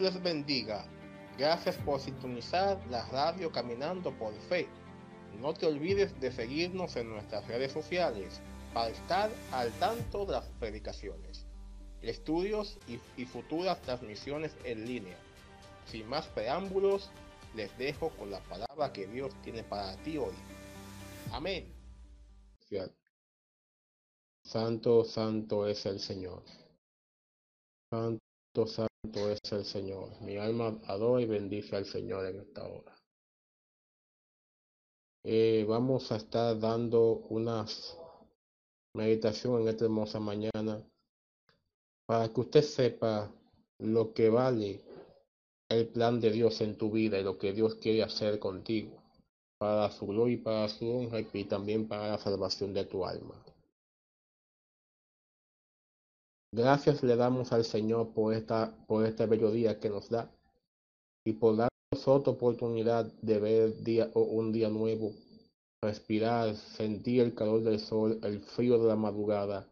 Les 0.00 0.22
bendiga. 0.22 0.84
Gracias 1.36 1.76
por 1.78 2.00
sintonizar 2.00 2.78
la 2.88 3.04
radio 3.06 3.50
Caminando 3.50 4.16
por 4.16 4.32
Fe. 4.48 4.68
No 5.40 5.54
te 5.54 5.66
olvides 5.66 6.18
de 6.20 6.30
seguirnos 6.30 6.94
en 6.94 7.10
nuestras 7.10 7.46
redes 7.48 7.72
sociales 7.72 8.40
para 8.72 8.90
estar 8.90 9.30
al 9.50 9.72
tanto 9.80 10.24
de 10.24 10.32
las 10.32 10.44
predicaciones, 10.60 11.46
estudios 12.00 12.78
y, 12.86 13.00
y 13.20 13.24
futuras 13.24 13.80
transmisiones 13.82 14.56
en 14.64 14.86
línea. 14.86 15.16
Sin 15.86 16.08
más 16.08 16.26
preámbulos, 16.28 17.10
les 17.56 17.76
dejo 17.76 18.10
con 18.10 18.30
la 18.30 18.40
palabra 18.40 18.92
que 18.92 19.08
Dios 19.08 19.34
tiene 19.42 19.64
para 19.64 19.96
ti 20.04 20.16
hoy. 20.16 20.34
Amén. 21.32 21.74
Santo, 24.44 25.04
santo 25.04 25.66
es 25.66 25.84
el 25.86 25.98
Señor. 25.98 26.44
Santo, 27.90 28.66
santo 28.66 28.87
es 29.14 29.40
el 29.52 29.64
Señor. 29.64 30.20
Mi 30.22 30.36
alma 30.36 30.78
adora 30.86 31.22
y 31.22 31.26
bendice 31.26 31.76
al 31.76 31.84
Señor 31.84 32.26
en 32.26 32.40
esta 32.40 32.66
hora. 32.66 32.96
Eh, 35.24 35.64
vamos 35.68 36.10
a 36.12 36.16
estar 36.16 36.58
dando 36.58 37.26
unas 37.28 37.96
meditación 38.94 39.62
en 39.62 39.68
esta 39.68 39.84
hermosa 39.84 40.18
mañana 40.18 40.82
para 42.06 42.32
que 42.32 42.40
usted 42.40 42.62
sepa 42.62 43.30
lo 43.78 44.12
que 44.12 44.28
vale 44.28 44.80
el 45.68 45.88
plan 45.88 46.20
de 46.20 46.30
Dios 46.30 46.60
en 46.60 46.76
tu 46.76 46.90
vida 46.90 47.18
y 47.18 47.22
lo 47.22 47.38
que 47.38 47.52
Dios 47.52 47.76
quiere 47.76 48.02
hacer 48.02 48.38
contigo 48.38 49.02
para 49.58 49.90
su 49.90 50.06
gloria 50.06 50.34
y 50.34 50.38
para 50.38 50.68
su 50.68 50.88
honra 50.88 51.20
y 51.20 51.44
también 51.44 51.86
para 51.86 52.08
la 52.08 52.18
salvación 52.18 52.72
de 52.72 52.84
tu 52.84 53.04
alma. 53.04 53.34
Gracias 56.50 57.02
le 57.02 57.14
damos 57.16 57.52
al 57.52 57.64
Señor 57.64 58.14
por, 58.14 58.32
esta, 58.32 58.74
por 58.86 59.04
este 59.04 59.26
bello 59.26 59.50
día 59.50 59.78
que 59.80 59.90
nos 59.90 60.08
da 60.08 60.30
y 61.24 61.34
por 61.34 61.56
darnos 61.56 62.08
otra 62.08 62.32
oportunidad 62.32 63.04
de 63.20 63.38
ver 63.38 63.82
día, 63.82 64.10
un 64.14 64.50
día 64.50 64.70
nuevo, 64.70 65.12
respirar, 65.82 66.56
sentir 66.56 67.20
el 67.20 67.34
calor 67.34 67.62
del 67.62 67.78
sol, 67.78 68.18
el 68.22 68.40
frío 68.40 68.78
de 68.78 68.88
la 68.88 68.96
madrugada, 68.96 69.68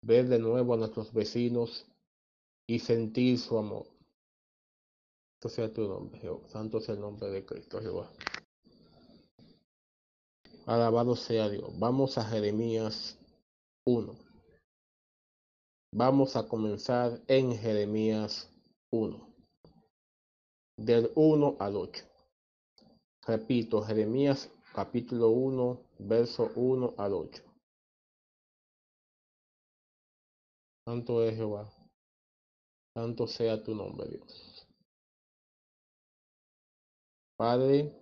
ver 0.00 0.28
de 0.28 0.38
nuevo 0.38 0.74
a 0.74 0.76
nuestros 0.76 1.12
vecinos 1.12 1.86
y 2.68 2.78
sentir 2.78 3.38
su 3.40 3.58
amor. 3.58 3.86
Santo 5.42 5.48
sea 5.48 5.72
tu 5.72 5.88
nombre, 5.88 6.20
Jehová. 6.20 6.48
Santo 6.48 6.80
sea 6.80 6.94
el 6.94 7.00
nombre 7.00 7.28
de 7.30 7.44
Cristo, 7.44 7.80
Jehová. 7.80 8.10
Alabado 10.66 11.16
sea 11.16 11.48
Dios. 11.48 11.76
Vamos 11.78 12.16
a 12.16 12.24
Jeremías 12.24 13.18
1. 13.84 14.25
Vamos 15.92 16.36
a 16.36 16.46
comenzar 16.46 17.22
en 17.28 17.56
Jeremías 17.56 18.50
1, 18.90 19.34
del 20.76 21.10
1 21.14 21.56
al 21.58 21.76
8. 21.76 22.04
Repito, 23.26 23.82
Jeremías 23.82 24.50
capítulo 24.74 25.30
1, 25.30 25.80
verso 26.00 26.50
1 26.54 26.94
al 26.98 27.14
8. 27.14 27.42
Santo 30.86 31.22
es 31.24 31.36
Jehová, 31.36 31.72
santo 32.94 33.26
sea 33.26 33.62
tu 33.62 33.74
nombre, 33.74 34.08
Dios. 34.08 34.66
Padre, 37.38 37.92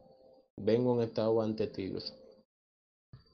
vengo 0.57 0.95
en 0.95 1.09
esta 1.09 1.29
hora 1.29 1.47
ante 1.47 1.67
ti, 1.67 1.89
Dios. 1.89 2.24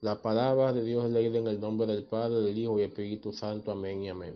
La 0.02 0.22
palabra 0.22 0.72
de 0.72 0.82
Dios 0.82 1.10
leída 1.10 1.38
en 1.38 1.46
el 1.46 1.60
nombre 1.60 1.86
del 1.86 2.04
Padre, 2.04 2.40
del 2.40 2.56
Hijo 2.56 2.80
y 2.80 2.84
Espíritu 2.84 3.34
Santo. 3.34 3.70
Amén 3.70 4.02
y 4.02 4.08
amén. 4.08 4.34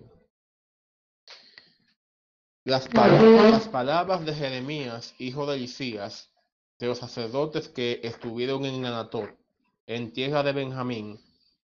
Las, 2.65 2.87
palabras, 2.89 3.51
las 3.51 3.69
palabras 3.69 4.27
de 4.27 4.35
Jeremías, 4.35 5.15
hijo 5.19 5.47
de 5.47 5.57
Elisías, 5.57 6.31
de 6.79 6.87
los 6.87 6.99
sacerdotes 6.99 7.69
que 7.69 8.01
estuvieron 8.03 8.67
en 8.67 8.85
Anatot, 8.85 9.31
en 9.87 10.13
tierra 10.13 10.43
de 10.43 10.53
Benjamín, 10.53 11.19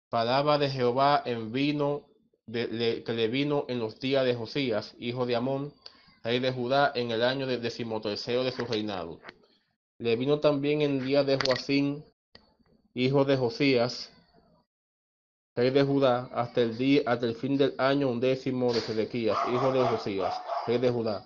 palabra 0.09 0.57
de 0.57 0.69
Jehová 0.71 1.21
en 1.23 1.51
vino 1.51 2.07
de, 2.47 2.67
le, 2.69 3.03
que 3.03 3.13
le 3.13 3.27
vino 3.27 3.65
en 3.67 3.77
los 3.77 3.99
días 3.99 4.25
de 4.25 4.33
Josías, 4.33 4.95
hijo 4.97 5.27
de 5.27 5.35
Amón, 5.35 5.75
rey 6.23 6.39
de 6.39 6.51
Judá, 6.51 6.91
en 6.95 7.11
el 7.11 7.21
año 7.23 7.45
de 7.45 7.59
decimotercero 7.59 8.43
de 8.43 8.51
su 8.51 8.65
reinado. 8.65 9.19
Le 9.99 10.15
vino 10.15 10.39
también 10.39 10.81
en 10.81 11.05
día 11.05 11.23
de 11.23 11.37
Joacín, 11.37 12.03
hijo 12.93 13.23
de 13.23 13.37
Josías, 13.37 14.11
rey 15.55 15.69
de 15.69 15.83
Judá, 15.83 16.29
hasta 16.33 16.61
el 16.61 16.77
día, 16.77 17.03
hasta 17.05 17.25
el 17.25 17.35
fin 17.35 17.57
del 17.57 17.73
año 17.77 18.09
undécimo 18.09 18.73
de 18.73 18.81
Sedequías, 18.81 19.37
hijo 19.53 19.71
de 19.71 19.81
Josías, 19.83 20.35
rey 20.67 20.77
de 20.77 20.89
Judá, 20.89 21.25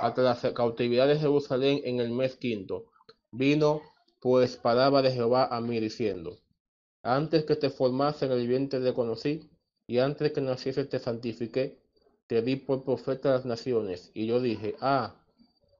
hasta 0.00 0.22
la 0.22 0.54
cautividad 0.54 1.06
de 1.06 1.18
Jerusalén 1.18 1.80
en 1.84 2.00
el 2.00 2.10
mes 2.10 2.36
quinto. 2.36 2.86
Vino 3.30 3.82
pues 4.20 4.56
palabra 4.56 5.02
de 5.02 5.12
Jehová 5.12 5.48
a 5.50 5.60
mí 5.60 5.78
diciendo, 5.78 6.38
antes 7.02 7.44
que 7.44 7.56
te 7.56 7.70
formase 7.70 8.26
el 8.26 8.48
vientre 8.48 8.80
te 8.80 8.94
conocí, 8.94 9.50
y 9.86 9.98
antes 9.98 10.32
que 10.32 10.40
naciese 10.40 10.84
te 10.86 10.98
santifiqué, 10.98 11.78
te 12.26 12.42
di 12.42 12.56
por 12.56 12.84
profeta 12.84 13.28
a 13.28 13.32
las 13.34 13.44
naciones. 13.44 14.10
Y 14.14 14.26
yo 14.26 14.40
dije, 14.40 14.74
ah, 14.80 15.14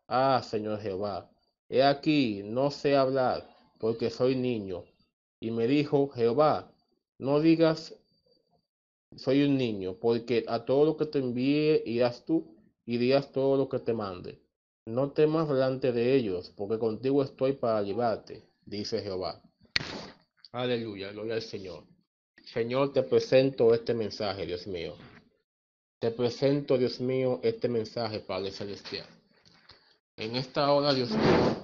ah, 0.07 0.43
Señor 0.45 0.81
Jehová, 0.81 1.31
he 1.69 1.83
aquí, 1.83 2.43
no 2.45 2.71
sé 2.71 2.97
hablar, 2.97 3.49
porque 3.81 4.11
soy 4.11 4.37
niño. 4.37 4.85
Y 5.45 5.51
me 5.51 5.67
dijo, 5.67 6.09
Jehová, 6.09 6.73
no 7.19 7.39
digas, 7.39 7.95
soy 9.15 9.43
un 9.43 9.59
niño, 9.59 9.99
porque 10.01 10.43
a 10.49 10.65
todo 10.65 10.87
lo 10.87 10.97
que 10.97 11.05
te 11.05 11.19
envíe 11.19 11.83
irás 11.85 12.25
tú 12.25 12.57
y 12.87 12.97
dirás 12.97 13.31
todo 13.31 13.59
lo 13.59 13.69
que 13.69 13.79
te 13.79 13.93
mande. 13.93 14.41
No 14.87 15.13
temas 15.13 15.47
delante 15.47 15.93
de 15.93 16.15
ellos, 16.15 16.51
porque 16.57 16.79
contigo 16.79 17.23
estoy 17.23 17.53
para 17.53 17.83
llevarte, 17.83 18.43
dice 18.65 19.03
Jehová. 19.03 19.43
Aleluya, 20.51 21.13
gloria 21.13 21.35
al 21.35 21.43
Señor. 21.43 21.85
Señor, 22.43 22.95
te 22.95 23.03
presento 23.03 23.75
este 23.75 23.93
mensaje, 23.93 24.47
Dios 24.47 24.67
mío. 24.67 24.95
Te 25.99 26.11
presento, 26.11 26.79
Dios 26.79 27.01
mío, 27.01 27.41
este 27.43 27.69
mensaje, 27.69 28.21
Padre 28.21 28.51
Celestial. 28.51 29.07
En 30.17 30.37
esta 30.37 30.73
hora, 30.73 30.95
Dios 30.95 31.11
mío, 31.11 31.64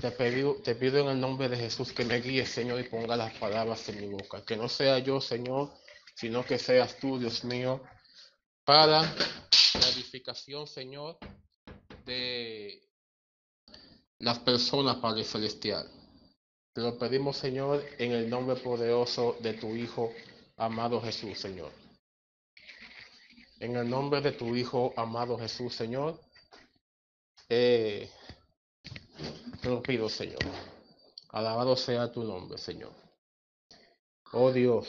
te 0.00 0.12
pido, 0.12 0.54
te 0.56 0.74
pido 0.76 1.00
en 1.00 1.08
el 1.08 1.20
nombre 1.20 1.48
de 1.48 1.56
Jesús 1.56 1.92
que 1.92 2.04
me 2.04 2.20
guíes, 2.20 2.50
Señor, 2.50 2.80
y 2.80 2.88
ponga 2.88 3.16
las 3.16 3.34
palabras 3.34 3.88
en 3.88 4.00
mi 4.00 4.06
boca. 4.06 4.44
Que 4.44 4.56
no 4.56 4.68
sea 4.68 4.98
yo, 5.00 5.20
Señor, 5.20 5.72
sino 6.14 6.44
que 6.44 6.58
seas 6.58 6.96
tú, 6.98 7.18
Dios 7.18 7.42
mío, 7.44 7.82
para 8.64 9.02
la 9.02 9.88
edificación, 9.92 10.66
Señor, 10.66 11.18
de 12.04 12.80
las 14.20 14.38
personas, 14.38 14.96
Padre 14.96 15.24
Celestial. 15.24 15.90
Te 16.72 16.80
lo 16.80 16.96
pedimos, 16.96 17.36
Señor, 17.36 17.84
en 17.98 18.12
el 18.12 18.30
nombre 18.30 18.54
poderoso 18.56 19.36
de 19.40 19.54
tu 19.54 19.74
Hijo, 19.74 20.12
amado 20.56 21.00
Jesús, 21.02 21.40
Señor. 21.40 21.72
En 23.58 23.74
el 23.74 23.90
nombre 23.90 24.20
de 24.20 24.30
tu 24.30 24.54
Hijo, 24.54 24.94
amado 24.96 25.36
Jesús, 25.38 25.74
Señor. 25.74 26.20
Eh, 27.48 28.08
te 29.60 29.68
lo 29.68 29.82
pido, 29.82 30.08
Señor. 30.08 30.38
Alabado 31.30 31.76
sea 31.76 32.10
tu 32.10 32.24
nombre, 32.24 32.58
Señor. 32.58 32.92
Oh 34.32 34.52
Dios, 34.52 34.88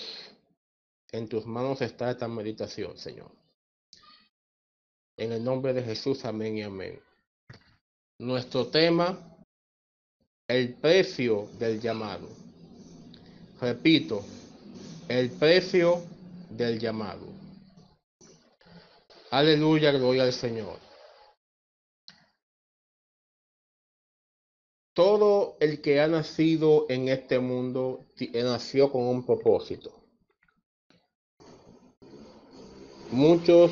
en 1.12 1.28
tus 1.28 1.46
manos 1.46 1.81
está 1.81 2.12
esta 2.12 2.28
meditación, 2.28 2.97
Señor. 2.97 3.31
En 5.18 5.31
el 5.31 5.44
nombre 5.44 5.74
de 5.74 5.84
Jesús, 5.84 6.24
amén 6.25 6.58
y 6.58 6.63
amén. 6.63 7.02
Nuestro 8.19 8.68
tema, 8.68 9.18
el 10.47 10.75
precio 10.75 11.47
del 11.58 11.79
llamado. 11.79 12.29
Repito, 13.61 14.23
el 15.08 15.32
precio 15.32 16.03
del 16.49 16.79
llamado. 16.79 17.28
Aleluya, 19.32 19.91
gloria 19.91 20.23
al 20.23 20.34
Señor. 20.34 20.89
Todo 24.99 25.55
el 25.61 25.79
que 25.81 26.01
ha 26.01 26.09
nacido 26.09 26.85
en 26.90 27.07
este 27.07 27.40
mundo 27.40 28.03
nació 28.34 28.91
con 28.91 29.03
un 29.03 29.25
propósito. 29.25 29.93
Muchos 33.09 33.72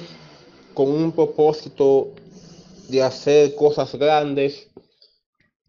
con 0.74 0.88
un 0.88 1.12
propósito 1.12 2.14
de 2.88 3.04
hacer 3.04 3.56
cosas 3.56 3.94
grandes 3.96 4.72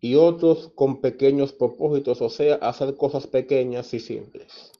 y 0.01 0.15
otros 0.15 0.71
con 0.77 1.01
pequeños 1.01 1.53
propósitos, 1.53 2.23
o 2.23 2.31
sea, 2.31 2.55
hacer 2.63 2.97
cosas 2.97 3.27
pequeñas 3.27 3.93
y 3.95 3.99
simples. 3.99 4.71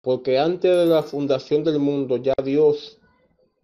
Porque 0.00 0.38
antes 0.38 0.74
de 0.74 0.86
la 0.86 1.02
fundación 1.02 1.64
del 1.64 1.80
mundo 1.80 2.16
ya 2.16 2.32
Dios 2.42 2.98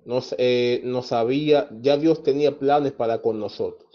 nos, 0.05 0.35
eh, 0.37 0.83
nos 0.85 1.11
había, 1.13 1.71
ya 1.81 1.97
Dios 1.97 2.23
tenía 2.23 2.59
planes 2.59 2.93
para 2.93 3.23
con 3.23 3.41
nosotros. 3.41 3.89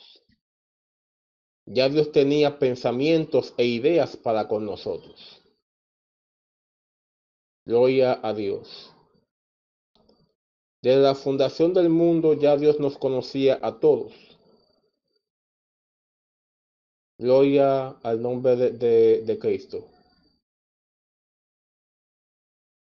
Ya 1.66 1.90
Dios 1.90 2.12
tenía 2.12 2.60
pensamientos 2.60 3.54
e 3.58 3.66
ideas 3.66 4.18
para 4.18 4.48
con 4.48 4.66
nosotros. 4.66 5.42
Gloria 7.66 8.20
a 8.22 8.34
Dios. 8.34 8.94
Desde 10.82 11.02
la 11.02 11.16
fundación 11.16 11.74
del 11.74 11.88
mundo 11.88 12.34
ya 12.34 12.58
Dios 12.58 12.80
nos 12.80 12.98
conocía 12.98 13.58
a 13.62 13.80
todos. 13.80 14.12
Gloria 17.18 17.88
al 18.04 18.22
nombre 18.22 18.58
de, 18.58 19.38
Cristo. 19.40 19.88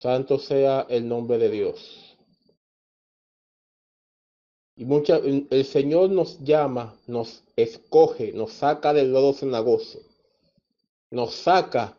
Santo 0.00 0.38
sea 0.38 0.86
el 0.88 1.08
nombre 1.08 1.36
de 1.38 1.50
Dios. 1.50 2.09
Y 4.80 4.86
mucha, 4.86 5.18
el 5.18 5.64
Señor 5.66 6.08
nos 6.08 6.42
llama, 6.42 6.96
nos 7.06 7.42
escoge, 7.54 8.32
nos 8.32 8.50
saca 8.54 8.94
del 8.94 9.12
lodo 9.12 9.34
cenagoso, 9.34 10.00
nos 11.10 11.34
saca 11.34 11.98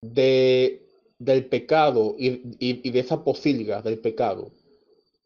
de, 0.00 0.82
del 1.18 1.44
pecado 1.44 2.16
y, 2.18 2.40
y, 2.58 2.90
de 2.90 3.00
esa 3.00 3.22
posilga 3.22 3.82
del 3.82 3.98
pecado 3.98 4.50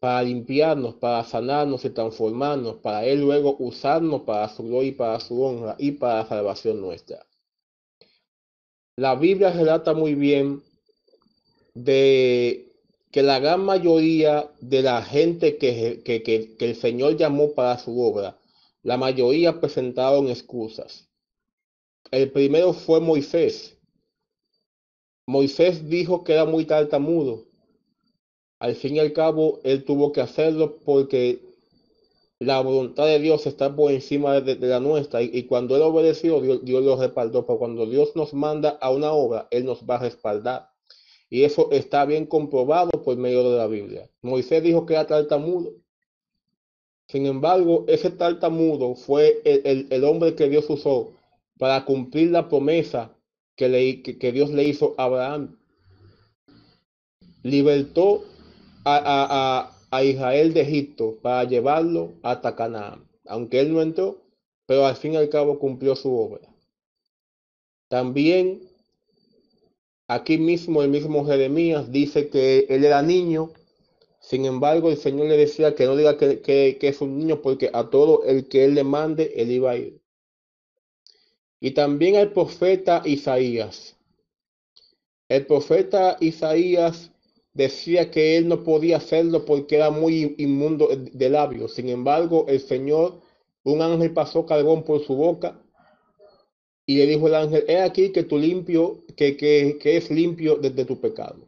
para 0.01 0.23
limpiarnos, 0.23 0.95
para 0.95 1.23
sanarnos 1.23 1.85
y 1.85 1.91
transformarnos, 1.91 2.75
para 2.79 3.05
Él 3.05 3.21
luego 3.21 3.55
usarnos 3.59 4.23
para 4.23 4.49
su 4.49 4.63
gloria 4.63 4.89
y 4.89 4.95
para 4.95 5.21
su 5.21 5.41
honra 5.41 5.77
y 5.79 5.93
para 5.93 6.23
la 6.23 6.27
salvación 6.27 6.81
nuestra. 6.81 7.25
La 8.97 9.15
Biblia 9.15 9.51
relata 9.51 9.93
muy 9.93 10.13
bien 10.13 10.61
de 11.73 12.68
que 13.11 13.23
la 13.23 13.39
gran 13.39 13.61
mayoría 13.61 14.51
de 14.61 14.83
la 14.83 15.01
gente 15.01 15.57
que, 15.57 16.01
que, 16.03 16.21
que, 16.21 16.55
el 16.59 16.75
Señor 16.75 17.17
llamó 17.17 17.53
para 17.53 17.77
su 17.79 17.99
obra, 17.99 18.37
la 18.83 18.97
mayoría 18.97 19.59
presentaron 19.59 20.29
excusas. 20.29 21.09
El 22.11 22.31
primero 22.31 22.73
fue 22.73 22.99
Moisés. 22.99 23.77
Moisés 25.25 25.89
dijo 25.89 26.23
que 26.23 26.33
era 26.33 26.45
muy 26.45 26.65
tartamudo. 26.65 27.45
Al 28.59 28.75
fin 28.75 28.95
y 28.95 28.99
al 28.99 29.13
cabo, 29.13 29.59
él 29.63 29.85
tuvo 29.85 30.11
que 30.11 30.21
hacerlo 30.21 30.77
porque 30.85 31.39
la 32.39 32.61
voluntad 32.61 33.05
de 33.05 33.19
Dios 33.19 33.45
está 33.47 33.75
por 33.75 33.91
encima 33.91 34.39
de, 34.41 34.55
la 34.55 34.79
nuestra. 34.79 35.21
Y, 35.21 35.29
y, 35.33 35.43
cuando 35.43 35.75
él 35.75 35.81
obedeció, 35.81 36.41
Dios, 36.41 36.63
Dios 36.63 36.83
lo 36.83 36.95
respaldó. 36.97 37.45
Pero 37.45 37.59
cuando 37.59 37.85
Dios 37.85 38.15
nos 38.15 38.33
manda 38.33 38.77
a 38.81 38.91
una 38.91 39.11
obra, 39.11 39.47
Él 39.51 39.65
nos 39.65 39.81
va 39.87 39.95
a 39.95 39.99
respaldar. 39.99 40.68
Y 41.29 41.43
eso 41.43 41.69
está 41.71 42.05
bien 42.05 42.25
comprobado 42.25 42.89
por 43.03 43.15
medio 43.17 43.49
de 43.49 43.57
la 43.57 43.67
Biblia. 43.67 44.09
Moisés 44.21 44.63
dijo 44.63 44.85
que 44.85 44.93
era 44.93 45.05
tartamudo. 45.05 45.73
Sin 47.07 47.25
embargo, 47.25 47.85
ese 47.87 48.09
tartamudo 48.09 48.95
fue 48.95 49.41
el, 49.45 49.87
el, 49.89 50.03
hombre 50.03 50.35
que 50.35 50.49
Dios 50.49 50.69
usó 50.69 51.13
para 51.57 51.85
cumplir 51.85 52.31
la 52.31 52.49
promesa 52.49 53.15
que, 53.55 54.31
Dios 54.33 54.51
le 54.51 54.63
hizo 54.63 54.95
a 54.97 55.03
Abraham. 55.05 55.57
Libertó 57.43 58.23
a, 58.85 59.71
a, 59.91 60.03
Israel 60.03 60.53
de 60.53 60.61
Egipto 60.61 61.17
para 61.21 61.43
llevarlo 61.43 62.13
hasta 62.21 62.55
Canaán. 62.55 63.07
Aunque 63.25 63.59
él 63.59 63.73
no 63.73 63.81
entró, 63.81 64.21
pero 64.65 64.85
al 64.85 64.95
fin 64.95 65.13
y 65.13 65.17
al 65.17 65.29
cabo 65.29 65.59
cumplió 65.59 65.95
su 65.95 66.15
obra. 66.15 66.47
También 67.87 68.68
aquí 70.09 70.39
mismo 70.39 70.81
el 70.81 70.89
mismo 70.89 71.23
Jeremías 71.25 71.91
dice 71.91 72.29
que 72.29 72.65
él 72.67 72.83
era 72.83 73.01
niño. 73.01 73.51
Sin 74.19 74.45
embargo, 74.45 74.89
el 74.89 74.97
Señor 74.97 75.27
le 75.27 75.37
decía 75.37 75.75
que 75.75 75.85
no 75.85 75.95
diga 75.95 76.17
que, 76.17 76.41
que, 76.41 76.77
es 76.81 76.99
un 76.99 77.17
niño 77.17 77.41
porque 77.41 77.69
a 77.73 77.89
todo 77.89 78.23
el 78.25 78.49
que 78.49 78.65
él 78.65 78.73
le 78.75 78.83
mande, 78.83 79.31
él 79.37 79.51
iba 79.51 79.71
a 79.71 79.77
ir. 79.77 80.01
Y 81.61 81.71
también 81.71 82.15
el 82.15 82.33
profeta 82.33 83.03
Isaías. 83.05 83.95
El 85.29 85.45
profeta 85.45 86.17
Isaías 86.19 87.11
decía 87.53 88.09
que 88.09 88.37
él 88.37 88.47
no 88.47 88.63
podía 88.63 88.97
hacerlo 88.97 89.45
porque 89.45 89.75
era 89.75 89.91
muy 89.91 90.35
inmundo 90.39 90.89
de 90.89 91.29
labios. 91.29 91.75
Sin 91.75 91.87
embargo, 91.89 92.45
el 92.47 92.59
Señor, 92.59 93.21
un 93.63 93.81
ángel 93.81 94.11
pasó 94.13 94.45
carbón 94.45 94.83
por 94.83 95.05
su 95.05 95.15
boca 95.15 95.61
y 96.89 96.95
le 96.95 97.05
dijo 97.05 97.27
el 97.27 97.35
ángel, 97.35 97.65
he 97.67 97.79
aquí 97.81 98.11
que 98.11 98.23
tú 98.23 98.39
limpio, 98.39 99.03
que, 99.15 99.37
que, 99.37 99.77
que 99.79 99.97
es 99.97 100.09
limpio 100.09 100.55
desde 100.55 100.85
tu 100.85 100.99
pecado. 100.99 101.47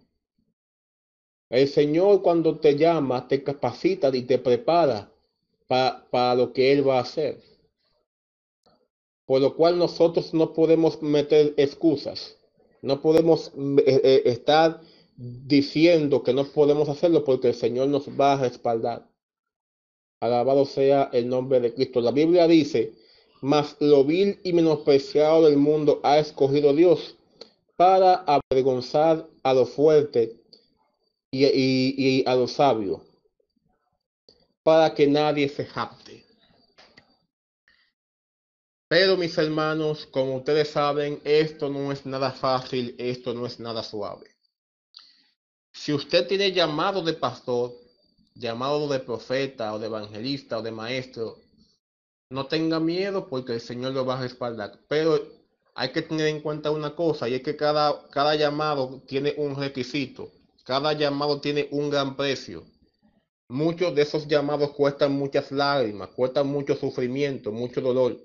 El 1.50 1.68
Señor 1.68 2.22
cuando 2.22 2.60
te 2.60 2.78
llama, 2.78 3.28
te 3.28 3.42
capacita 3.42 4.16
y 4.16 4.22
te 4.22 4.38
prepara 4.38 5.12
para, 5.66 6.06
para 6.12 6.36
lo 6.36 6.54
que 6.54 6.72
Él 6.72 6.88
va 6.88 7.00
a 7.00 7.02
hacer. 7.02 7.42
Por 9.26 9.42
lo 9.42 9.56
cual 9.56 9.80
nosotros 9.80 10.32
no 10.36 10.54
podemos 10.54 11.02
meter 11.02 11.56
excusas. 11.58 12.38
No 12.84 13.02
podemos 13.02 13.48
eh, 13.48 14.02
eh, 14.04 14.22
estar 14.26 14.80
diciendo 15.18 16.22
que 16.22 16.36
no 16.36 16.46
podemos 16.46 16.88
hacerlo 16.88 17.26
porque 17.26 17.48
el 17.48 17.56
Señor 17.56 17.88
nos 17.88 18.08
va 18.10 18.34
a 18.34 18.42
respaldar. 18.42 19.10
Alabado 20.20 20.66
sea 20.66 21.10
el 21.12 21.28
nombre 21.28 21.60
de 21.60 21.74
Cristo. 21.74 22.00
La 22.00 22.12
Biblia 22.12 22.48
dice, 22.48 23.01
mas 23.42 23.76
lo 23.80 24.04
vil 24.04 24.40
y 24.44 24.54
menospreciado 24.54 25.46
del 25.46 25.58
mundo 25.58 26.00
ha 26.04 26.20
escogido 26.20 26.74
Dios 26.74 27.16
para 27.76 28.24
avergonzar 28.28 29.28
a 29.42 29.54
lo 29.54 29.66
fuerte 29.66 30.40
y, 31.32 32.24
a 32.28 32.36
lo 32.36 32.48
sabio, 32.48 33.04
para 34.62 34.94
que 34.94 35.08
nadie 35.08 35.50
se 35.50 35.66
jacte. 35.66 36.24
Pero 38.88 39.18
mis 39.18 39.36
hermanos, 39.38 40.06
como 40.06 40.36
ustedes 40.36 40.70
saben, 40.70 41.20
esto 41.24 41.70
no 41.70 41.92
es 41.92 42.06
nada 42.06 42.32
fácil, 42.32 42.94
esto 43.00 43.34
no 43.34 43.46
es 43.46 43.60
nada 43.60 43.82
suave. 43.82 44.30
Si 45.72 45.94
usted 45.94 46.28
tiene 46.28 46.52
llamado 46.52 47.02
de 47.02 47.14
pastor, 47.14 47.74
llamado 48.36 48.88
de 48.90 49.00
profeta 49.00 49.74
o 49.74 49.80
de 49.80 49.88
evangelista 49.88 50.60
o 50.60 50.62
de 50.62 50.72
maestro, 50.72 51.40
no 52.32 52.48
tenga 52.48 52.80
miedo 52.80 53.28
porque 53.28 53.54
el 53.54 53.62
Señor 53.62 53.92
lo 53.92 54.06
va 54.06 54.18
a 54.18 54.22
respaldar. 54.22 54.80
Pero 54.88 55.20
hay 55.76 55.92
que 55.92 56.02
tener 56.02 56.28
en 56.28 56.42
cuenta 56.42 56.72
una 56.72 56.96
cosa 56.96 57.30
y 57.30 57.36
es 57.36 57.44
que 57.44 57.56
cada, 57.56 58.08
cada 58.10 58.36
llamado 58.36 59.02
tiene 59.06 59.36
un 59.38 59.56
requisito. 59.56 60.32
Cada 60.64 60.94
llamado 60.94 61.42
tiene 61.42 61.68
un 61.72 61.90
gran 61.90 62.16
precio. 62.16 62.66
Muchos 63.50 63.94
de 63.94 64.04
esos 64.04 64.28
llamados 64.28 64.72
cuestan 64.72 65.12
muchas 65.12 65.52
lágrimas, 65.52 66.10
cuestan 66.10 66.48
mucho 66.48 66.76
sufrimiento, 66.76 67.52
mucho 67.52 67.82
dolor. 67.82 68.18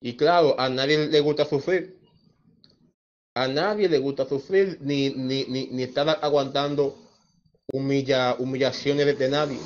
Y 0.00 0.16
claro, 0.16 0.58
a 0.58 0.70
nadie 0.70 1.06
le 1.06 1.20
gusta 1.20 1.44
sufrir. 1.44 2.00
A 3.34 3.46
nadie 3.46 3.88
le 3.88 3.98
gusta 3.98 4.26
sufrir 4.26 4.78
ni, 4.80 5.10
ni, 5.10 5.44
ni, 5.44 5.66
ni 5.66 5.82
estar 5.82 6.18
aguantando 6.22 6.96
humilla, 7.72 8.36
humillaciones 8.38 9.18
de, 9.18 9.28
nadie. 9.28 9.58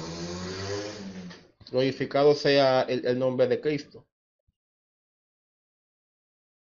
Glorificado 1.71 2.35
sea 2.35 2.83
el, 2.83 3.19
nombre 3.19 3.49
de 3.49 3.61
Cristo. 3.61 4.07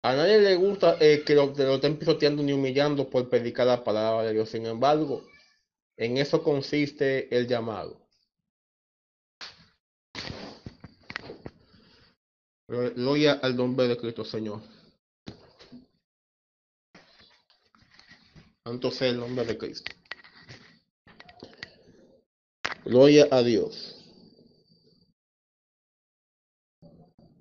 A 0.03 0.15
nadie 0.15 0.39
le 0.39 0.55
gusta 0.57 0.97
eh, 1.01 1.23
que 1.27 1.35
lo, 1.35 1.47
lo 1.47 1.75
estén 1.75 1.99
pisoteando 1.99 2.43
ni 2.43 2.53
humillando 2.53 3.11
por 3.11 3.29
predicar 3.29 3.67
la 3.67 3.83
palabra 3.83 4.23
de 4.25 4.35
Dios. 4.35 4.49
Sin 4.51 4.67
embargo, 4.67 5.25
en 5.97 6.17
eso 6.19 6.43
consiste 6.43 7.35
el 7.37 7.47
llamado. 7.47 8.07
Gloria 12.69 13.35
al 13.35 13.57
nombre 13.57 13.87
de 13.87 13.97
Cristo, 13.97 14.25
Señor. 14.25 14.61
Santo 18.65 18.91
sea 18.91 19.11
el 19.11 19.21
nombre 19.21 19.45
de 19.45 19.57
Cristo. 19.57 19.95
Gloria 22.85 23.29
a 23.31 23.43
Dios. 23.43 23.96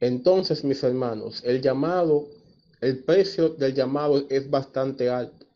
Entonces, 0.06 0.64
mis 0.64 0.84
hermanos, 0.84 1.42
el 1.44 1.62
llamado, 1.62 2.28
el 2.80 3.04
precio 3.04 3.50
del 3.50 3.74
llamado 3.74 4.24
es 4.30 4.48
bastante 4.48 5.10
alto. 5.10 5.48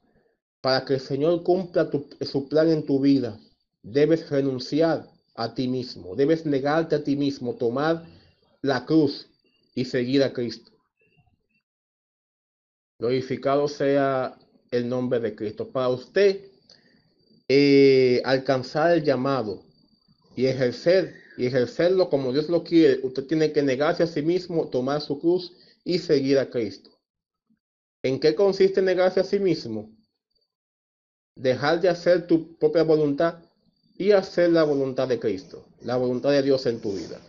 Para 0.60 0.84
que 0.86 0.96
el 0.96 1.00
Señor 1.00 1.44
cumpla 1.44 1.88
su 2.22 2.50
plan 2.50 2.68
en 2.70 2.84
tu 2.84 3.00
vida, 3.00 3.39
debes 3.84 4.27
renunciar 4.27 5.08
a 5.36 5.53
ti 5.53 5.68
mismo, 5.68 6.15
debes 6.15 6.48
negarte 6.48 6.96
a 6.96 7.03
ti 7.03 7.15
mismo, 7.15 7.56
tomar 7.56 8.03
la 8.63 8.86
cruz 8.86 9.27
y 9.75 9.86
seguir 9.86 10.24
a 10.24 10.34
Cristo. 10.34 10.72
Glorificado 12.98 13.68
sea 13.68 14.36
el 14.72 14.89
nombre 14.89 15.20
de 15.20 15.36
Cristo. 15.36 15.70
Para 15.70 15.89
usted 15.89 16.41
eh, 17.48 18.20
alcanzar 18.25 18.94
el 18.94 19.03
llamado 19.03 19.63
y 20.36 20.48
ejercer 20.48 21.13
y 21.39 21.48
ejercerlo 21.48 22.10
como 22.10 22.34
Dios 22.34 22.50
lo 22.50 22.65
quiere, 22.65 23.00
usted 23.01 23.25
tiene 23.25 23.53
que 23.53 23.63
negarse 23.63 24.03
a 24.03 24.08
sí 24.08 24.22
mismo, 24.22 24.67
tomar 24.67 25.00
su 25.00 25.22
cruz 25.22 25.53
y 25.86 25.98
seguir 25.98 26.38
a 26.38 26.50
Cristo. 26.50 26.89
¿En 28.03 28.19
qué 28.19 28.36
consiste 28.36 28.81
negarse 28.81 29.22
a 29.22 29.24
sí 29.24 29.39
mismo? 29.39 29.89
Dejar 31.36 31.79
de 31.79 31.88
hacer 31.88 32.27
tu 32.27 32.58
propia 32.58 32.84
voluntad 32.84 33.36
y 33.98 34.12
hacer 34.12 34.50
la 34.51 34.65
voluntad 34.65 35.08
de 35.08 35.17
Cristo, 35.17 35.65
la 35.81 35.96
voluntad 35.96 36.31
de 36.31 36.43
Dios 36.43 36.65
en 36.65 36.81
tu 36.81 36.91
vida. 36.91 37.22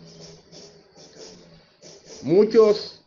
Muchos 2.23 3.03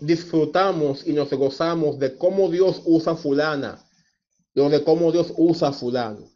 disfrutamos 0.00 1.06
y 1.06 1.12
nos 1.12 1.30
gozamos 1.30 1.96
de 2.00 2.16
cómo 2.16 2.50
Dios 2.50 2.82
usa 2.86 3.14
fulana 3.14 3.86
o 4.56 4.68
de 4.68 4.82
cómo 4.82 5.12
Dios 5.12 5.32
usa 5.36 5.72
fulano. 5.72 6.28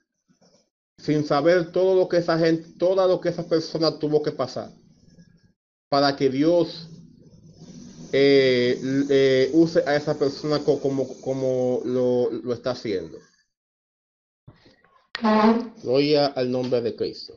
Sin 1.04 1.26
saber 1.26 1.70
todo 1.70 1.94
lo 1.94 2.08
que 2.08 2.16
esa 2.16 2.38
gente, 2.38 2.66
todo 2.78 3.06
lo 3.06 3.20
que 3.20 3.28
esa 3.28 3.46
persona 3.46 3.98
tuvo 3.98 4.22
que 4.22 4.32
pasar 4.32 4.72
para 5.90 6.16
que 6.16 6.30
Dios 6.30 6.88
eh, 8.10 8.80
eh, 9.10 9.50
use 9.52 9.80
a 9.86 9.96
esa 9.96 10.18
persona 10.18 10.60
como, 10.64 11.20
como 11.20 11.82
lo, 11.84 12.30
lo 12.30 12.54
está 12.54 12.70
haciendo. 12.70 13.18
Gloria 15.82 16.28
al 16.28 16.50
nombre 16.50 16.80
de 16.80 16.96
Cristo. 16.96 17.34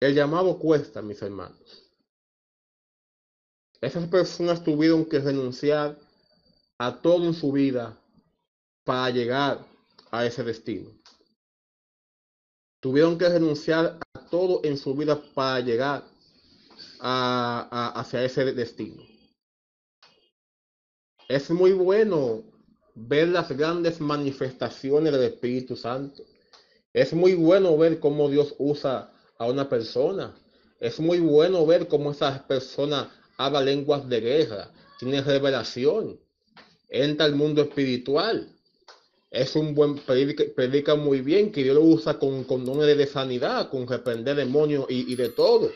El 0.00 0.14
llamado 0.14 0.58
cuesta, 0.58 1.02
mis 1.02 1.20
hermanos. 1.20 1.90
Esas 3.82 4.08
personas 4.08 4.64
tuvieron 4.64 5.04
que 5.04 5.18
renunciar 5.18 5.98
a 6.78 7.02
todo 7.02 7.26
en 7.26 7.34
su 7.34 7.52
vida 7.52 8.00
para 8.84 9.10
llegar 9.10 9.66
a 10.10 10.26
ese 10.26 10.44
destino. 10.44 10.90
Tuvieron 12.80 13.18
que 13.18 13.28
renunciar 13.28 13.98
a 14.14 14.20
todo 14.28 14.60
en 14.62 14.76
su 14.76 14.94
vida 14.94 15.20
para 15.34 15.60
llegar 15.60 16.04
a, 17.00 17.92
hacia 17.96 18.24
ese 18.24 18.52
destino. 18.52 19.02
Es 21.28 21.50
muy 21.50 21.72
bueno 21.72 22.42
ver 22.94 23.28
las 23.28 23.50
grandes 23.50 24.00
manifestaciones 24.00 25.12
del 25.12 25.24
Espíritu 25.24 25.76
Santo. 25.76 26.22
Es 26.92 27.12
muy 27.12 27.34
bueno 27.34 27.76
ver 27.76 27.98
cómo 27.98 28.28
Dios 28.28 28.54
usa 28.58 29.12
a 29.38 29.46
una 29.46 29.68
persona. 29.68 30.34
Es 30.78 31.00
muy 31.00 31.18
bueno 31.20 31.64
ver 31.64 31.88
cómo 31.88 32.10
esa 32.10 32.46
persona 32.46 33.10
habla 33.36 33.60
lenguas 33.62 34.08
de 34.08 34.20
guerra, 34.20 34.70
tiene 34.98 35.22
revelación, 35.22 36.20
entra 36.88 37.26
al 37.26 37.34
mundo 37.34 37.62
espiritual. 37.62 38.53
Es 39.34 39.56
un 39.56 39.74
buen, 39.74 39.96
predica, 39.96 40.94
muy 40.94 41.20
bien, 41.20 41.50
que 41.50 41.62
Dios 41.62 41.74
lo 41.74 41.82
usa 41.82 42.18
con, 42.18 42.44
con 42.44 42.64
dones 42.64 42.96
de 42.96 43.06
sanidad, 43.06 43.68
con 43.68 43.86
reprender 43.86 44.36
demonios 44.36 44.86
y, 44.88 45.12
y 45.12 45.16
de 45.16 45.28
todo. 45.30 45.70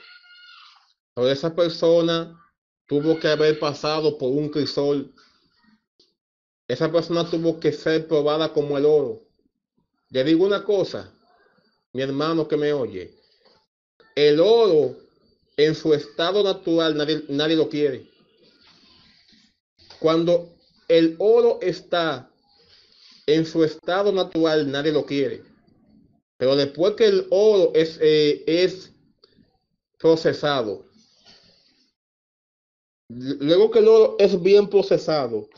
Pero 1.15 1.29
esa 1.29 1.55
persona 1.55 2.41
tuvo 2.87 3.19
que 3.19 3.29
haber 3.29 3.59
pasado 3.59 4.17
por 4.17 4.31
un 4.31 4.49
crisol 4.49 5.13
esa 6.69 6.93
persona 6.93 7.29
tuvo 7.29 7.59
que 7.59 7.73
ser 7.73 8.07
probada 8.07 8.53
como 8.53 8.77
el 8.77 8.85
oro. 8.85 9.23
Le 10.11 10.23
digo 10.23 10.45
una 10.45 10.63
cosa, 10.63 11.11
mi 11.95 12.03
hermano 12.03 12.47
que 12.47 12.59
me 12.59 12.75
oye. 12.75 13.15
El 14.15 14.39
oro 14.39 14.95
en 15.57 15.75
su 15.75 15.95
estado 15.95 16.45
natural 16.45 16.95
nadie, 16.95 17.25
nadie 17.31 17.57
lo 17.57 17.71
quiere. 17.71 18.11
Cuando 19.99 20.55
el 20.89 21.17
oro 21.19 21.59
está 21.63 22.31
en 23.29 23.45
su 23.45 23.63
estado 23.63 24.11
natural, 24.11 24.71
nadie 24.71 24.91
lo 24.91 25.05
quiere. 25.05 25.43
Pero 26.39 26.57
después 26.57 26.95
que 26.95 27.07
el 27.07 27.27
oro 27.31 27.73
es, 27.75 27.99
eh, 28.01 28.43
es 28.47 28.93
procesado, 29.99 30.87
luego 33.09 33.71
que 33.71 33.81
el 33.81 33.89
oro 33.89 34.17
es 34.19 34.41
bien 34.41 34.69
procesado, 34.69 35.49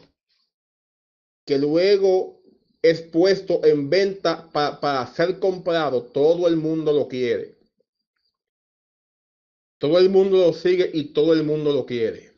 que 1.47 1.59
luego 1.59 2.41
es 2.83 3.03
puesto 3.03 3.65
en 3.65 3.89
venta 3.89 4.51
para 4.51 5.07
ser 5.15 5.39
comprado, 5.39 6.03
todo 6.03 6.49
el 6.49 6.57
mundo 6.57 6.93
lo 6.93 7.07
quiere. 7.07 7.57
Todo 9.79 9.99
el 9.99 10.11
mundo 10.11 10.39
lo 10.39 10.53
sigue 10.53 10.91
y 10.93 11.13
todo 11.13 11.33
el 11.33 11.45
mundo 11.45 11.73
lo 11.73 11.87
quiere. 11.87 12.33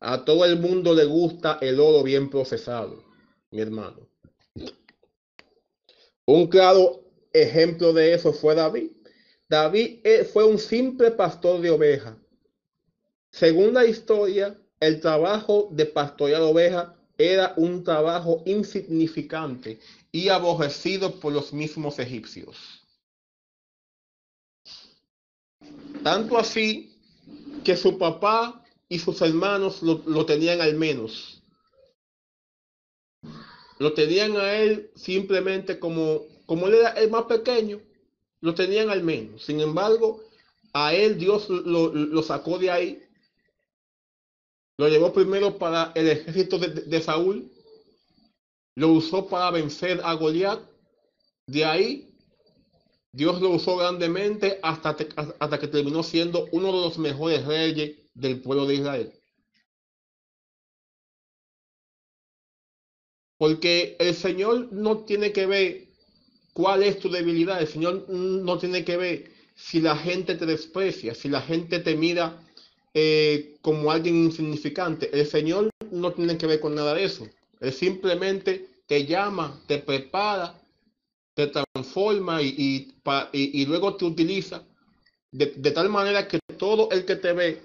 A 0.00 0.24
todo 0.24 0.44
el 0.44 0.58
mundo 0.58 0.94
le 0.94 1.04
gusta 1.04 1.58
el 1.60 1.78
oro 1.78 2.02
bien 2.02 2.30
procesado, 2.30 3.04
mi 3.50 3.60
hermano. 3.60 4.05
Un 6.26 6.48
claro 6.48 7.04
ejemplo 7.32 7.92
de 7.92 8.14
eso 8.14 8.32
fue 8.32 8.54
David. 8.54 8.90
David 9.48 10.00
eh, 10.04 10.24
fue 10.24 10.44
un 10.44 10.58
simple 10.58 11.12
pastor 11.12 11.60
de 11.60 11.70
ovejas. 11.70 12.16
Según 13.30 13.74
la 13.74 13.86
historia, 13.86 14.58
el 14.80 15.00
trabajo 15.00 15.68
de 15.70 15.86
pastorear 15.86 16.42
ovejas 16.42 16.88
era 17.18 17.54
un 17.56 17.82
trabajo 17.82 18.42
insignificante 18.44 19.78
y 20.12 20.28
aborrecido 20.28 21.18
por 21.20 21.32
los 21.32 21.52
mismos 21.52 21.98
egipcios. 21.98 22.56
Tanto 26.02 26.36
así 26.38 26.94
que 27.64 27.76
su 27.76 27.98
papá 27.98 28.62
y 28.88 28.98
sus 28.98 29.20
hermanos 29.22 29.82
lo, 29.82 30.26
tenían 30.26 30.60
al 30.60 30.74
menos. 30.74 31.42
Lo 33.78 33.92
tenían 33.92 34.36
a 34.36 34.54
él 34.54 34.90
simplemente 34.94 35.78
como, 35.78 36.22
como 36.46 36.66
él 36.68 36.74
era 36.74 36.90
el 36.90 37.10
más 37.10 37.24
pequeño, 37.24 37.80
lo 38.40 38.54
tenían 38.54 38.90
al 38.90 39.02
menos. 39.02 39.44
Sin 39.44 39.60
embargo, 39.60 40.22
a 40.72 40.94
él 40.94 41.18
Dios 41.18 41.48
lo, 41.48 42.22
sacó 42.22 42.58
de 42.58 42.70
ahí 42.70 43.02
lo 44.78 44.88
llevó 44.88 45.12
primero 45.12 45.56
para 45.56 45.92
el 45.94 46.08
ejército 46.08 46.58
de, 46.58 47.00
Saúl. 47.00 47.50
Lo 48.74 48.88
usó 48.88 49.26
para 49.26 49.50
vencer 49.50 50.00
a 50.04 50.12
Goliat. 50.12 50.60
De 51.46 51.64
ahí, 51.64 52.14
Dios 53.12 53.40
lo 53.40 53.50
usó 53.50 53.78
grandemente 53.78 54.58
hasta, 54.62 54.94
hasta 55.38 55.58
que 55.58 55.68
terminó 55.68 56.02
siendo 56.02 56.46
uno 56.52 56.66
de 56.72 56.80
los 56.80 56.98
mejores 56.98 57.46
reyes 57.46 57.96
del 58.14 58.42
pueblo 58.42 58.66
de 58.66 58.74
Israel. 58.74 59.12
Porque 63.38 63.96
el 63.98 64.14
Señor 64.14 64.72
no 64.72 64.98
tiene 64.98 65.32
que 65.32 65.46
ver 65.46 65.84
cuál 66.52 66.82
es 66.82 66.98
tu 66.98 67.10
debilidad. 67.10 67.60
El 67.60 67.68
Señor 67.68 68.08
no 68.08 68.58
tiene 68.58 68.84
que 68.84 68.96
ver 68.96 69.30
si 69.54 69.80
la 69.80 69.96
gente 69.96 70.34
te 70.34 70.46
desprecia, 70.46 71.14
si 71.14 71.28
la 71.28 71.42
gente 71.42 71.80
te 71.80 71.96
mira 71.96 72.42
eh, 72.94 73.56
como 73.60 73.90
alguien 73.90 74.16
insignificante. 74.16 75.10
El 75.12 75.26
Señor 75.26 75.70
no 75.90 76.12
tiene 76.12 76.38
que 76.38 76.46
ver 76.46 76.60
con 76.60 76.74
nada 76.74 76.94
de 76.94 77.04
eso. 77.04 77.28
Él 77.60 77.72
simplemente 77.72 78.68
te 78.86 79.04
llama, 79.04 79.60
te 79.66 79.78
prepara, 79.78 80.58
te 81.34 81.48
transforma 81.48 82.40
y, 82.40 82.94
y, 83.32 83.66
luego 83.66 83.96
te 83.96 84.06
utiliza 84.06 84.64
de, 85.30 85.46
tal 85.70 85.90
manera 85.90 86.26
que 86.26 86.38
todo 86.56 86.90
el 86.90 87.04
que 87.04 87.16
te 87.16 87.32
ve 87.34 87.60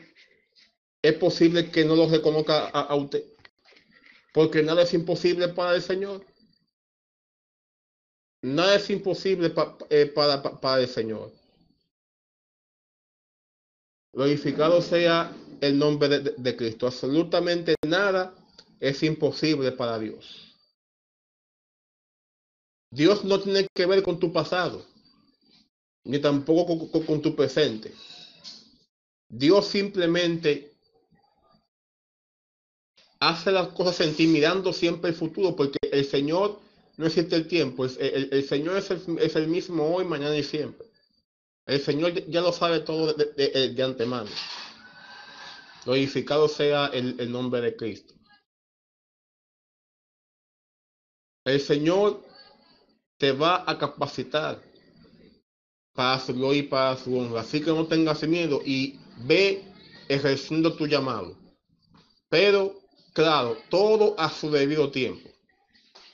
es 1.01 1.13
posible 1.13 1.71
que 1.71 1.85
no 1.85 1.95
lo 1.95 2.09
reconozca 2.09 2.67
a, 2.67 2.93
usted. 2.95 3.23
Porque 4.33 4.63
nada 4.63 4.83
es 4.83 4.93
imposible 4.93 5.49
para 5.49 5.75
el 5.75 5.81
Señor. 5.81 6.25
Nada 8.43 8.75
es 8.75 8.89
imposible 8.89 9.53
eh, 9.89 10.05
para, 10.07 10.41
para 10.41 10.81
el 10.81 10.87
Señor. 10.87 11.31
Glorificado 14.13 14.81
sea 14.81 15.33
el 15.61 15.77
nombre 15.77 16.19
de, 16.19 16.55
Cristo. 16.55 16.87
Absolutamente 16.87 17.75
nada 17.87 18.35
es 18.79 19.03
imposible 19.03 19.71
para 19.71 19.99
Dios. 19.99 20.57
Dios 22.91 23.23
no 23.23 23.39
tiene 23.39 23.67
que 23.73 23.85
ver 23.85 24.03
con 24.03 24.19
tu 24.19 24.33
pasado, 24.33 24.85
ni 26.03 26.19
tampoco 26.19 26.91
con, 27.05 27.21
tu 27.21 27.35
presente. 27.35 27.93
Dios 29.29 29.67
simplemente 29.67 30.70
hace 33.21 33.51
las 33.51 33.69
cosas 33.69 34.01
en 34.01 34.15
ti 34.15 34.27
mirando 34.27 34.73
siempre 34.73 35.11
el 35.11 35.15
futuro, 35.15 35.55
porque 35.55 35.77
el 35.91 36.03
Señor 36.03 36.59
no 36.97 37.05
existe 37.05 37.35
el 37.35 37.47
tiempo. 37.47 37.85
El, 37.85 38.43
Señor 38.43 38.77
es 38.77 38.91
es 38.91 39.35
el 39.35 39.47
mismo 39.47 39.95
hoy, 39.95 40.03
mañana 40.03 40.35
y 40.35 40.43
siempre. 40.43 40.87
El 41.65 41.79
Señor 41.79 42.13
ya 42.25 42.41
lo 42.41 42.51
sabe 42.51 42.79
todo 42.79 43.13
de, 43.13 43.83
antemano. 43.83 44.29
Glorificado 45.85 46.47
sea 46.47 46.87
el, 46.87 47.31
nombre 47.31 47.61
de 47.61 47.75
Cristo. 47.75 48.13
El 51.45 51.61
Señor 51.61 52.25
te 53.17 53.31
va 53.31 53.63
a 53.69 53.77
capacitar 53.77 54.61
para 55.93 56.19
su 56.19 56.33
gloria 56.33 56.59
y 56.59 56.63
para 56.63 56.97
su 56.97 57.15
honra. 57.17 57.41
Así 57.41 57.61
que 57.61 57.69
no 57.69 57.85
tengas 57.85 58.23
miedo 58.23 58.61
y 58.65 58.99
ve 59.19 59.63
ejerciendo 60.09 60.75
tu 60.75 60.87
llamado. 60.87 61.37
Pero, 62.29 62.80
claro, 63.13 63.57
todo 63.69 64.15
a 64.19 64.29
su 64.29 64.51
debido 64.51 64.91
tiempo. 64.91 65.29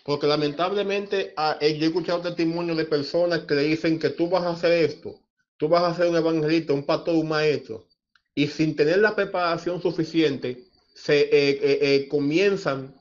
Porque 0.03 0.27
lamentablemente 0.27 1.33
ah, 1.35 1.57
he 1.59 1.83
escuchado 1.83 2.21
testimonios 2.21 2.77
de 2.77 2.85
personas 2.85 3.41
que 3.41 3.55
le 3.55 3.63
dicen 3.63 3.99
que 3.99 4.09
tú 4.09 4.29
vas 4.29 4.43
a 4.43 4.51
hacer 4.51 4.71
esto 4.71 5.19
tú 5.57 5.67
vas 5.67 5.83
a 5.83 5.95
ser 5.95 6.07
un 6.07 6.15
evangelista, 6.15 6.73
un 6.73 6.83
pastor, 6.83 7.15
un 7.15 7.27
maestro, 7.27 7.87
y 8.33 8.47
sin 8.47 8.75
tener 8.75 8.99
la 8.99 9.15
preparación 9.15 9.81
suficiente, 9.81 10.65
se 10.93 11.21
eh, 11.21 11.29
eh, 11.31 11.79
eh, 11.81 12.07
comienzan, 12.07 12.95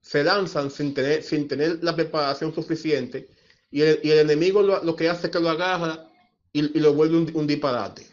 se 0.00 0.22
lanzan 0.22 0.70
sin 0.70 0.92
tener, 0.92 1.22
sin 1.22 1.48
tener 1.48 1.82
la 1.82 1.94
preparación 1.94 2.54
suficiente, 2.54 3.28
y 3.70 3.82
el, 3.82 4.18
enemigo 4.20 4.62
lo, 4.62 4.94
que 4.94 5.08
hace 5.08 5.26
es 5.26 5.32
que 5.32 5.40
lo 5.40 5.50
agarra 5.50 6.08
y, 6.52 6.62
lo 6.78 6.94
vuelve 6.94 7.32
un, 7.34 7.46
disparate. 7.46 8.06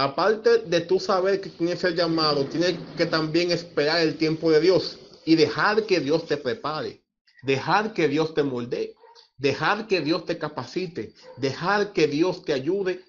Aparte 0.00 0.60
de 0.60 0.80
tú 0.80 0.98
saber 0.98 1.42
que 1.42 1.50
tienes 1.50 1.84
el 1.84 1.94
llamado, 1.94 2.46
tienes 2.46 2.74
que 2.96 3.04
también 3.04 3.50
esperar 3.50 4.00
el 4.00 4.16
tiempo 4.16 4.50
de 4.50 4.60
Dios. 4.60 4.96
y 5.26 5.36
dejar 5.36 5.84
que 5.84 6.00
Dios 6.00 6.26
te 6.26 6.38
prepare, 6.38 7.04
dejar 7.42 7.92
que 7.92 8.08
Dios 8.08 8.32
te 8.32 8.42
moldee, 8.42 8.94
dejar 9.36 9.86
que 9.86 10.00
Dios 10.00 10.24
te 10.24 10.38
capacite, 10.38 11.12
dejar 11.36 11.92
que 11.92 12.06
Dios 12.06 12.42
te 12.46 12.54
ayude 12.54 13.04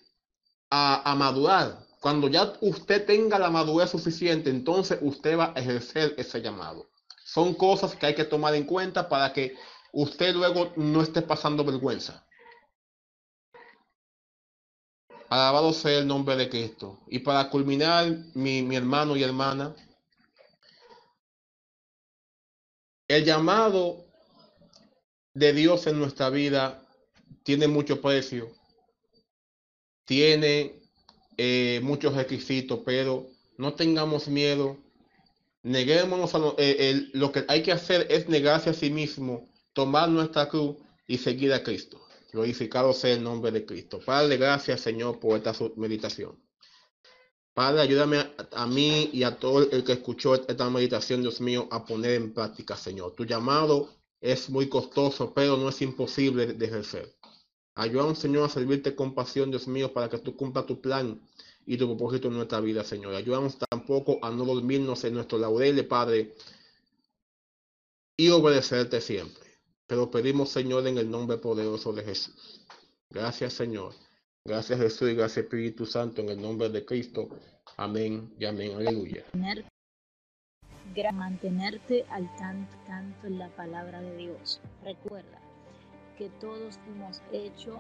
a, 0.70 1.10
a 1.10 1.16
madurar. 1.16 1.88
Cuando 2.02 2.28
ya 2.28 2.54
usted 2.60 3.06
tenga 3.06 3.40
la 3.40 3.50
madurez 3.50 3.90
suficiente, 3.90 4.50
entonces 4.50 5.00
usted 5.02 5.38
va 5.40 5.54
a 5.56 5.60
ejercer 5.62 6.14
ese 6.18 6.42
llamado. 6.42 6.90
Son 7.24 7.54
cosas 7.54 7.96
que 7.96 8.08
hay 8.08 8.16
que 8.16 8.26
tomar 8.26 8.54
en 8.56 8.66
cuenta 8.66 9.08
para 9.08 9.32
que 9.32 9.56
usted 9.94 10.36
luego 10.36 10.74
no 10.76 11.02
esté 11.02 11.22
pasando 11.22 11.64
vergüenza. 11.64 12.28
Alabado 15.32 15.72
sea 15.72 16.00
el 16.00 16.08
nombre 16.08 16.36
de 16.36 16.50
Cristo. 16.50 17.00
Y 17.08 17.20
para 17.20 17.50
culminar, 17.50 18.18
mi, 18.34 18.76
hermano 18.76 19.16
y 19.16 19.24
hermana, 19.24 19.74
el 23.08 23.24
llamado 23.24 24.04
de 25.34 25.54
Dios 25.54 25.88
en 25.88 26.00
nuestra 26.00 26.30
vida 26.30 26.86
tiene 27.44 27.70
mucho 27.70 28.02
precio, 28.02 28.52
tiene 30.04 30.82
eh, 31.38 31.80
muchos 31.82 32.14
requisitos, 32.14 32.82
pero 32.86 33.26
no 33.58 33.74
tengamos 33.74 34.28
miedo, 34.28 34.80
neguémonos 35.64 36.36
a 36.36 36.40
lo, 36.40 36.56
eh, 36.58 37.08
lo 37.14 37.32
que 37.32 37.46
hay 37.48 37.64
que 37.64 37.72
hacer 37.72 38.06
es 38.10 38.28
negarse 38.28 38.72
a 38.72 38.74
sí 38.74 38.90
mismo, 38.90 39.48
tomar 39.72 40.10
nuestra 40.10 40.50
cruz 40.50 40.76
y 41.08 41.20
seguir 41.20 41.54
a 41.54 41.64
Cristo. 41.64 42.02
Glorificado 42.32 42.94
sea 42.94 43.14
el 43.14 43.24
nombre 43.24 43.52
de 43.52 43.66
Cristo. 43.66 44.00
Padre, 44.06 44.38
gracias 44.38 44.82
Señor 44.82 45.20
por 45.20 45.38
esta 45.38 45.54
meditación. 45.76 46.40
Padre, 47.54 47.82
ayúdame 47.82 48.18
a, 48.54 48.66
mí 48.66 49.10
y 49.12 49.24
a 49.24 49.38
todo 49.38 49.70
el 49.70 49.84
que 49.84 49.92
escuchó 49.92 50.36
esta 50.36 50.70
meditación, 50.70 51.22
Dios 51.22 51.42
mío, 51.42 51.68
a 51.70 51.86
poner 51.86 52.14
en 52.14 52.34
práctica, 52.34 52.78
Señor. 52.78 53.14
Tu 53.14 53.26
llamado 53.26 53.90
es 54.22 54.50
muy 54.50 54.70
costoso, 54.70 55.34
pero 55.34 55.58
no 55.58 55.68
es 55.68 55.82
imposible 55.82 56.54
de 56.54 56.66
ejercer. 56.66 57.14
Ayúdanos, 57.76 58.20
Señor, 58.20 58.46
a 58.46 58.50
servirte 58.50 58.96
con 58.96 59.14
pasión, 59.14 59.50
Dios 59.50 59.68
mío, 59.68 59.92
para 59.92 60.10
que 60.10 60.20
tú 60.20 60.36
cumplas 60.38 60.66
tu 60.66 60.80
plan 60.80 61.22
y 61.66 61.78
tu 61.78 61.88
propósito 61.88 62.30
en 62.30 62.36
nuestra 62.36 62.62
vida, 62.62 62.86
Señor. 62.86 63.16
Ayúdanos 63.16 63.58
tampoco 63.58 64.20
a 64.22 64.32
no 64.32 64.46
dormirnos 64.46 65.04
en 65.04 65.16
nuestro 65.16 65.38
laureles, 65.38 65.86
Padre, 65.86 66.34
y 68.16 68.30
obedecerte 68.30 69.02
siempre. 69.02 69.51
Pero 69.92 70.10
pedimos, 70.10 70.48
Señor, 70.48 70.88
en 70.88 70.98
el 70.98 71.12
nombre 71.12 71.38
poderoso 71.38 71.92
de 71.92 72.02
Jesús. 72.02 72.66
Gracias, 73.10 73.52
Señor. 73.52 73.94
Gracias, 74.46 74.80
Jesús, 74.80 75.10
y 75.10 75.16
gracias, 75.16 75.44
Espíritu 75.44 75.86
Santo, 75.86 76.22
en 76.22 76.30
el 76.30 76.42
nombre 76.42 76.70
de 76.70 76.86
Cristo. 76.86 77.28
Amén 77.76 78.34
y 78.40 78.46
amén. 78.46 78.78
Aleluya. 78.78 79.26
Mantenerte 81.12 82.06
al 82.10 82.34
tanto, 82.38 82.74
tanto 82.88 83.28
en 83.28 83.38
la 83.38 83.50
palabra 83.50 84.00
de 84.00 84.16
Dios. 84.16 84.62
Recuerda 84.82 85.42
que 86.18 86.30
todos 86.40 86.78
fuimos 86.86 87.22
hechos 87.34 87.78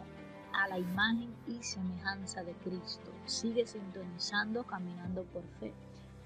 a 0.51 0.67
la 0.67 0.79
imagen 0.79 1.33
y 1.47 1.63
semejanza 1.63 2.43
de 2.43 2.51
Cristo. 2.55 3.09
Sigue 3.25 3.65
sintonizando, 3.65 4.65
caminando 4.65 5.23
por 5.31 5.43
fe, 5.61 5.73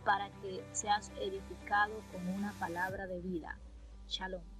para 0.03 0.31
que 0.41 0.63
seas 0.71 1.11
edificado 1.21 1.93
con 2.11 2.27
una 2.27 2.53
palabra 2.53 3.05
de 3.05 3.21
vida. 3.21 3.59
Shalom. 4.07 4.54